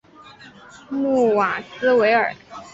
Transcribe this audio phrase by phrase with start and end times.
[0.89, 2.33] 穆瓦斯维尔。